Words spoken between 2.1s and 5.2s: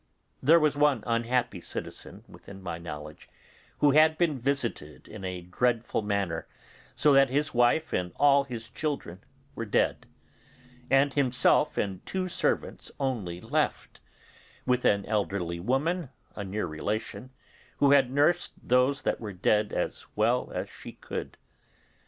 within my knowledge who had been visited